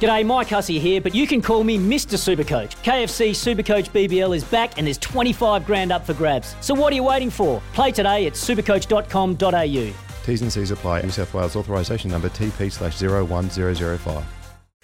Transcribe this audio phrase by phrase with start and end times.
[0.00, 2.16] G'day, Mike Hussey here, but you can call me Mr.
[2.18, 2.76] Supercoach.
[2.82, 6.54] KFC Supercoach BBL is back and there's 25 grand up for grabs.
[6.60, 7.62] So what are you waiting for?
[7.72, 9.94] Play today at supercoach.com.au.
[10.26, 11.02] T's and C's apply.
[11.02, 14.24] New South Wales authorisation number TP slash 01005.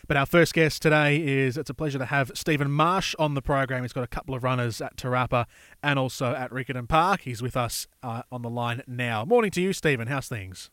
[0.08, 3.42] But our first guest today is it's a pleasure to have Stephen Marsh on the
[3.42, 3.82] program.
[3.82, 5.46] He's got a couple of runners at Te Rapa
[5.82, 7.22] and also at Riccarton Park.
[7.22, 9.24] He's with us uh, on the line now.
[9.24, 10.08] Morning to you, Stephen.
[10.08, 10.70] How's things?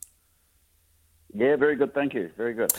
[1.32, 1.94] Yeah, very good.
[1.94, 2.30] Thank you.
[2.36, 2.72] Very good.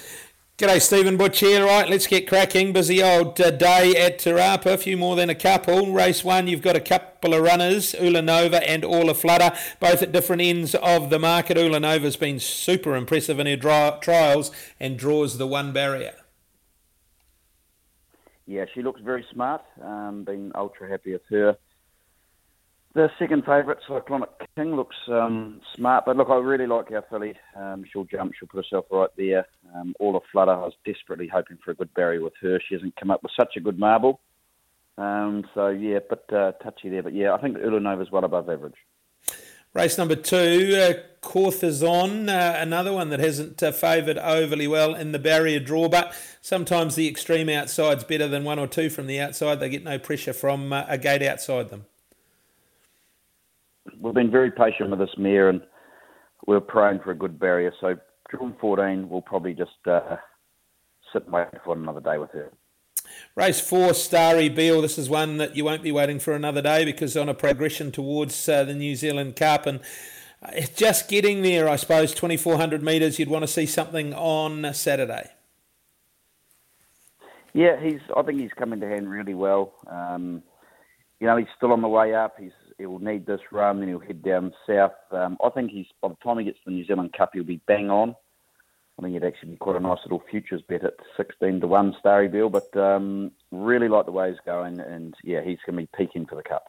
[0.62, 1.66] G'day, Stephen Butch here.
[1.66, 2.72] Right, let's get cracking.
[2.72, 4.76] Busy old uh, day at Te Rapa.
[4.76, 5.92] A few more than a couple.
[5.92, 10.44] Race one, you've got a couple of runners, Ulanova and Orla Flutter, both at different
[10.44, 11.58] ends of the market.
[11.58, 16.14] Ulanova's been super impressive in her dry, trials and draws the one barrier.
[18.46, 19.64] Yeah, she looks very smart.
[19.84, 21.58] Um, been ultra happy with her.
[22.94, 27.36] The second favourite, Cyclonic King, looks um, smart, but look, I really like our filly.
[27.56, 29.48] Um, she'll jump, she'll put herself right there.
[29.74, 32.60] Um, all Flutter, I was desperately hoping for a good barrier with her.
[32.68, 34.20] She hasn't come up with such a good marble.
[34.98, 37.02] Um, so, yeah, but uh, touchy there.
[37.02, 38.76] But, yeah, I think Ulanova's well above average.
[39.74, 45.14] Race number two, uh, Corthazon, uh, another one that hasn't uh, favoured overly well in
[45.14, 49.22] the barrier draw, but sometimes the extreme outside's better than one or two from the
[49.22, 49.62] outside.
[49.62, 51.86] They get no pressure from uh, a gate outside them
[54.00, 55.62] we've been very patient with this mare, and
[56.48, 57.74] we're praying for a good barrier.
[57.80, 57.96] So
[58.32, 60.18] June 14, we'll probably just uh,
[61.14, 62.52] sit and wait for another day with her.
[63.36, 64.82] Race four, Starry Beale.
[64.82, 67.92] This is one that you won't be waiting for another day because on a progression
[67.92, 69.82] towards uh, the New Zealand Cup and
[70.42, 73.20] uh, just getting there, I suppose, 2,400 metres.
[73.20, 75.30] You'd want to see something on Saturday.
[77.54, 78.00] Yeah, he's.
[78.16, 79.74] I think he's coming to hand really well.
[79.90, 80.42] Um,
[81.20, 82.36] you know, he's still on the way up.
[82.40, 84.92] He's he'll need this run, then he'll head down south.
[85.12, 87.44] Um, I think he's by the time he gets to the New Zealand Cup, he'll
[87.44, 88.16] be bang on.
[89.00, 91.96] I think it'd actually be quite a nice little futures bet at 16 to 1
[92.00, 95.84] Starry Bill, but um, really like the way he's going, and yeah, he's going to
[95.84, 96.66] be peaking for the Cup.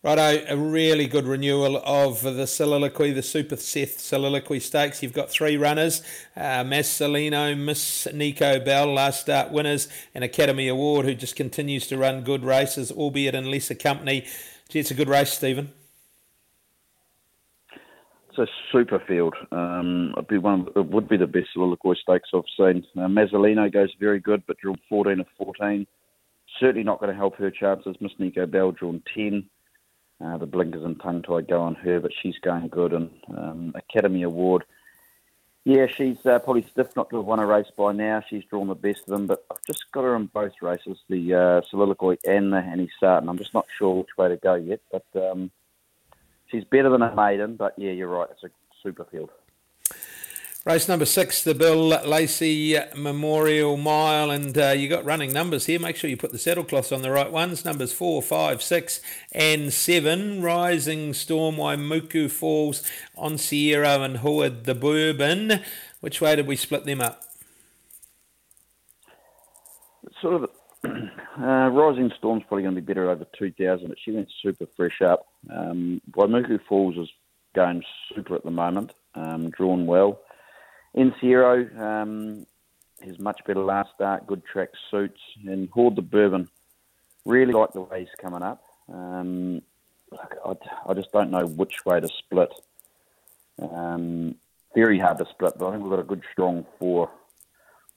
[0.00, 5.02] Righto, a really good renewal of the soliloquy, the Super Seth soliloquy stakes.
[5.02, 6.02] You've got three runners
[6.36, 12.22] uh, Miss Nico Bell, last start winners, and Academy Award, who just continues to run
[12.22, 14.24] good races, albeit in lesser company.
[14.68, 15.72] Gee, it's a good race, Stephen.
[18.28, 19.34] It's a super field.
[19.50, 20.60] Um, it'd be one.
[20.60, 22.86] Of, it would be the best soliloquy stakes I've seen.
[22.96, 23.08] Uh,
[23.70, 25.88] goes very good, but drawn 14 of 14.
[26.60, 27.96] Certainly not going to help her chances.
[28.00, 29.44] Miss Nico Bell drawn 10.
[30.24, 32.92] Uh, the blinkers and tongue tie go on her, but she's going good.
[32.92, 34.64] And um, Academy Award
[35.68, 38.22] yeah, she's uh, probably stiff not to have won a race by now.
[38.26, 41.34] She's drawn the best of them, but I've just got her in both races, the
[41.34, 43.28] uh, Soliloquy and the Annie Sarton.
[43.28, 45.50] I'm just not sure which way to go yet, but um,
[46.46, 47.56] she's better than a maiden.
[47.56, 48.50] But yeah, you're right, it's a
[48.82, 49.28] super field.
[50.66, 55.78] Race number six, the Bill Lacey Memorial Mile, and uh, you got running numbers here.
[55.78, 57.64] Make sure you put the saddle cloths on the right ones.
[57.64, 60.42] Numbers four, five, six, and seven.
[60.42, 62.82] Rising Storm, Waimuku Falls,
[63.16, 65.60] On Sierra, and Howard the Bourbon.
[66.00, 67.22] Which way did we split them up?
[70.20, 70.50] Sort of.
[71.38, 75.00] Uh, Rising Storm's probably going to be better over 2,000, but she went super fresh
[75.00, 75.28] up.
[75.48, 77.08] Um, Waimuku Falls is
[77.54, 80.20] going super at the moment, um, drawn well.
[80.96, 81.12] N
[81.78, 82.46] um,
[83.00, 86.48] his much better last start, good track suits, and Horde the Bourbon.
[87.24, 88.62] Really like the way he's coming up.
[88.92, 89.62] Um,
[90.12, 90.54] I,
[90.88, 92.50] I, just don't know which way to split.
[93.60, 94.36] Um,
[94.74, 97.10] very hard to split, but I think we've got a good strong four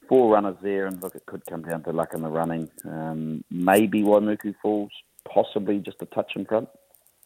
[0.08, 2.68] four runners there, and look, it could come down to luck in the running.
[2.84, 4.90] Um, maybe Waimuku Falls,
[5.26, 6.68] possibly just a touch in front.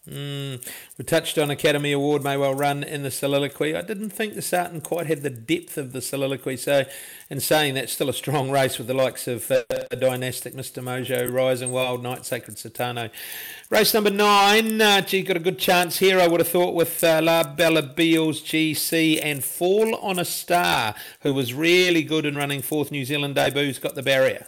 [0.08, 0.64] Mm,
[0.98, 3.74] we touched on Academy Award may well run in the soliloquy.
[3.74, 6.56] I didn't think the Sarton quite had the depth of the soliloquy.
[6.56, 6.84] So,
[7.28, 10.80] in saying that, still a strong race with the likes of uh, Dynastic, Mr.
[10.80, 13.10] Mojo, Rising Wild, Night Sacred Satano.
[13.68, 17.02] Race number nine, uh, gee, got a good chance here, I would have thought, with
[17.02, 22.36] uh, La Bella Beals GC and Fall on a Star, who was really good in
[22.36, 24.46] running fourth New Zealand debuts, got the barrier.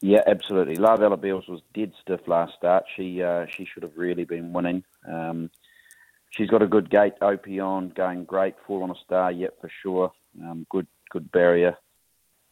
[0.00, 0.76] Yeah, absolutely.
[0.76, 2.84] La Bella Beals was dead stiff last start.
[2.96, 4.84] She uh, she should have really been winning.
[5.08, 5.50] Um,
[6.30, 7.14] she's got a good gate.
[7.20, 8.54] Opion going great.
[8.66, 10.12] Full on a star yet for sure.
[10.40, 11.76] Um, good good barrier.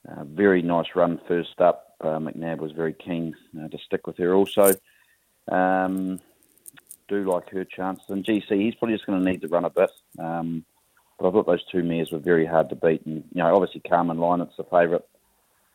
[0.09, 1.95] Uh, very nice run first up.
[2.01, 4.75] Uh, McNabb was very keen uh, to stick with her also.
[5.51, 6.21] Um,
[7.09, 8.09] do like her chances.
[8.09, 9.91] And GC, he's probably just going to need to run a bit.
[10.19, 10.65] Um,
[11.19, 13.07] but I thought those two mares were very hard to beat.
[13.07, 15.05] And, you know, obviously Carmen Lionet's the favourite.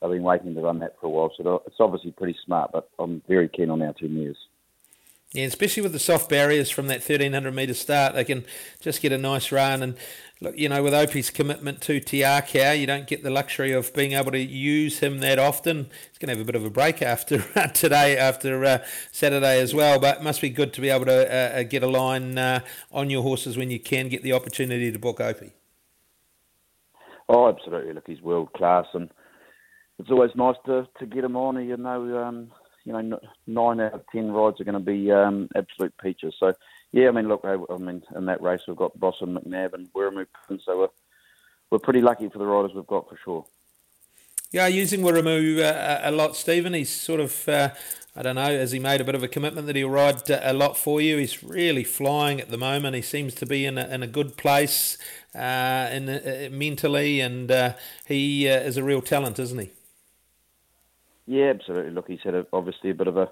[0.02, 2.90] I've been waiting to run that for a while, so it's obviously pretty smart, but
[2.98, 4.38] I'm very keen on our 10 years.
[5.34, 8.44] Yeah, especially with the soft barriers from that 1300 metre start, they can
[8.82, 9.82] just get a nice run.
[9.82, 9.98] And
[10.42, 13.94] look, you know, with Opie's commitment to Te Akau, you don't get the luxury of
[13.94, 15.90] being able to use him that often.
[16.10, 17.40] He's going to have a bit of a break after
[17.74, 20.00] today, after uh, Saturday as well.
[20.00, 22.60] But it must be good to be able to uh, uh, get a line uh,
[22.92, 25.54] on your horses when you can get the opportunity to book Opie.
[27.30, 27.94] Oh, absolutely.
[27.94, 29.10] Look, he's world class, and
[30.02, 31.64] it's always nice to, to get them on.
[31.64, 32.52] You know, um,
[32.84, 36.34] you know, nine out of ten rides are going to be um, absolute peaches.
[36.40, 36.54] So,
[36.92, 39.94] yeah, I mean, look, I, I mean, in that race we've got Bosson, McNabb, and
[39.94, 40.26] Wiremu,
[40.66, 40.88] so we're
[41.70, 43.46] we're pretty lucky for the riders we've got for sure.
[44.52, 46.74] Yeah, using Wiremu uh, a lot, Stephen.
[46.74, 47.70] He's sort of, uh,
[48.18, 50.42] I don't know, has he made a bit of a commitment that he'll ride uh,
[50.44, 51.16] a lot for you?
[51.18, 52.96] He's really flying at the moment.
[52.96, 54.98] He seems to be in a, in a good place
[55.34, 57.74] uh, in, uh, mentally, and uh,
[58.06, 59.70] he is a real talent, isn't he?
[61.26, 61.92] Yeah, absolutely.
[61.92, 63.30] Look, he's had a, obviously a bit of a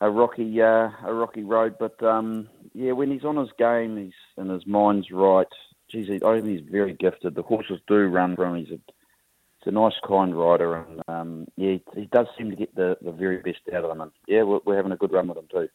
[0.00, 4.12] a rocky uh, a rocky road, but um, yeah, when he's on his game, he's
[4.36, 5.46] and his mind's right.
[5.90, 7.34] Geez, I think he's very gifted.
[7.34, 8.56] The horses do run for him.
[8.56, 8.80] He's a
[9.60, 13.12] he's a nice, kind rider, and um, yeah, he does seem to get the, the
[13.12, 14.00] very best out of them.
[14.00, 15.68] And yeah, we're, we're having a good run with him too.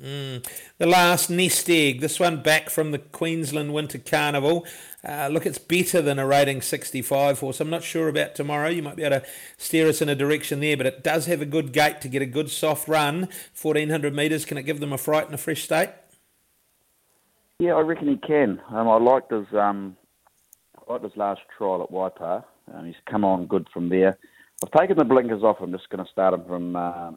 [0.00, 0.44] Mm.
[0.78, 4.66] The last nest egg, this one back from the Queensland Winter Carnival.
[5.04, 7.60] Uh, look, it's better than a rating 65 horse.
[7.60, 8.68] I'm not sure about tomorrow.
[8.68, 9.26] You might be able to
[9.58, 12.22] steer us in a direction there, but it does have a good gate to get
[12.22, 13.28] a good soft run.
[13.60, 15.90] 1400 metres, can it give them a fright in a fresh state?
[17.58, 18.60] Yeah, I reckon he can.
[18.70, 19.96] Um, I liked his um,
[20.76, 22.44] I liked his last trial at Waipa.
[22.72, 24.18] Um, he's come on good from there.
[24.62, 25.58] I've taken the blinkers off.
[25.60, 27.12] I'm just going to start him from uh,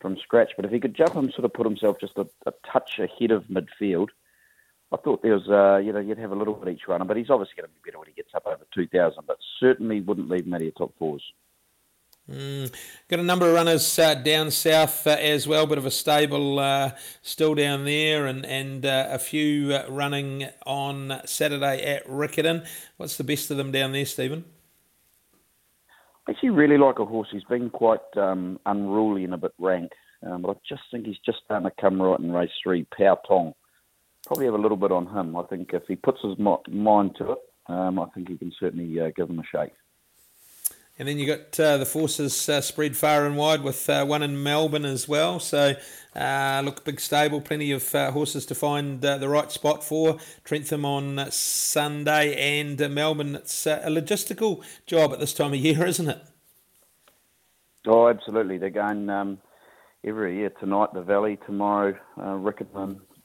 [0.00, 0.52] from scratch.
[0.56, 3.30] But if he could jump and sort of put himself just a, a touch ahead
[3.30, 4.08] of midfield,
[4.94, 7.04] I thought there was, uh, you know, you'd have a little bit each runner.
[7.04, 9.24] But he's obviously going to be better when he gets up over 2,000.
[9.26, 11.22] But certainly wouldn't leave many of top fours.
[12.30, 12.74] Mm.
[13.08, 16.58] Got a number of runners uh, down south uh, as well, bit of a stable
[16.58, 22.66] uh, still down there, and and uh, a few uh, running on Saturday at Riccarton.
[22.96, 24.46] What's the best of them down there, Stephen?
[26.26, 27.28] I actually really like a horse.
[27.30, 29.92] He's been quite um, unruly and a bit rank,
[30.26, 32.86] um, but I just think he's just starting to come right in race three.
[32.96, 33.52] Pao Tong.
[34.26, 35.36] Probably have a little bit on him.
[35.36, 39.00] I think if he puts his mind to it, um, I think he can certainly
[39.00, 39.72] uh, give him a shake.
[40.96, 44.22] And then you got uh, the forces uh, spread far and wide with uh, one
[44.22, 45.40] in Melbourne as well.
[45.40, 45.74] So,
[46.14, 50.18] uh, look, big stable, plenty of uh, horses to find uh, the right spot for.
[50.44, 53.34] Trentham on Sunday and Melbourne.
[53.34, 56.22] It's a logistical job at this time of year, isn't it?
[57.86, 58.58] Oh, absolutely.
[58.58, 59.38] They're going um,
[60.04, 62.36] every year tonight, the Valley, tomorrow, uh,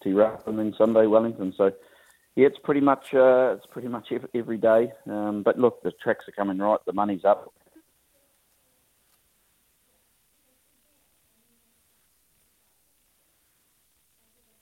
[0.05, 1.53] Riccarton, Te and then Sunday, Wellington.
[1.57, 1.71] So,
[2.35, 4.91] yeah, it's pretty much uh, it's pretty much every day.
[5.07, 7.53] Um, but look, the tracks are coming right, the money's up.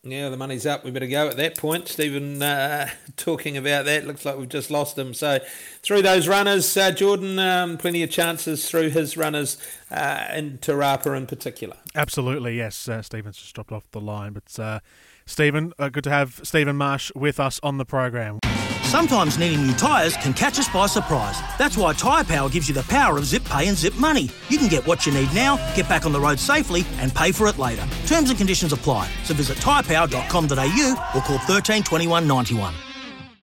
[0.10, 0.86] Yeah, the money's up.
[0.86, 1.90] We better go at that point.
[1.90, 4.08] Stephen uh, talking about that.
[4.08, 5.14] Looks like we've just lost him.
[5.14, 5.40] So,
[5.82, 9.58] through those runners, uh, Jordan, um, plenty of chances through his runners
[9.92, 11.76] uh, in Te Rapa in particular.
[11.94, 12.88] Absolutely, yes.
[12.88, 14.32] Uh, Stephen's just dropped off the line.
[14.34, 14.80] But, uh,
[15.28, 18.40] Stephen, uh, good to have Stephen Marsh with us on the program.
[18.84, 21.38] Sometimes needing new tyres can catch us by surprise.
[21.60, 24.30] That's why Tyre Power gives you the power of zip pay and zip money.
[24.48, 27.34] You can get what you need now, get back on the road safely, and pay
[27.34, 27.86] for it later.
[28.06, 29.10] Terms and conditions apply.
[29.26, 32.74] So visit tyrepower.com.au or call 13 21 91.